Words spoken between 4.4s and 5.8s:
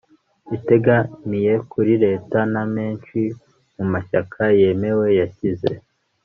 yemewe Yashyize